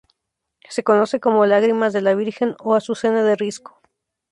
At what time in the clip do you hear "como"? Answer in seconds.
1.19-1.45